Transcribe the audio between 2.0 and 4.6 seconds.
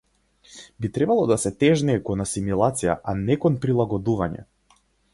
кон асимилација, а не кон прилагодување.